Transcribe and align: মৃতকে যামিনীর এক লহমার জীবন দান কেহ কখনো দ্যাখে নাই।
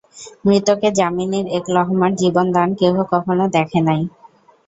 মৃতকে 0.45 0.89
যামিনীর 0.99 1.45
এক 1.57 1.65
লহমার 1.75 2.11
জীবন 2.15 2.45
দান 2.55 2.69
কেহ 2.79 2.95
কখনো 3.11 3.43
দ্যাখে 3.53 3.79
নাই। 3.87 4.01